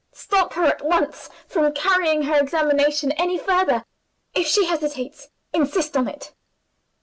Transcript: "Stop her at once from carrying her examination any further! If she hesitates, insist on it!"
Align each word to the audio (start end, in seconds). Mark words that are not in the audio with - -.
"Stop 0.13 0.53
her 0.53 0.63
at 0.63 0.83
once 0.83 1.29
from 1.47 1.71
carrying 1.73 2.23
her 2.23 2.39
examination 2.41 3.11
any 3.19 3.37
further! 3.37 3.85
If 4.33 4.47
she 4.47 4.65
hesitates, 4.65 5.27
insist 5.53 5.95
on 5.95 6.07
it!" 6.07 6.33